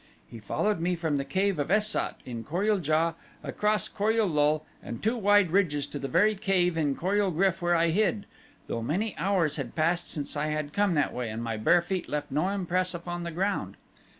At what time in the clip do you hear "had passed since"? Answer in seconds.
9.57-10.35